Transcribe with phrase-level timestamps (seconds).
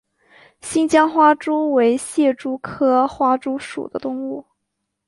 [0.61, 4.43] 新疆花蛛为蟹蛛科花蛛属的动物。